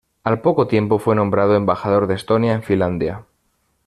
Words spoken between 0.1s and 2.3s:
Al poco tiempo fue nombrado embajador de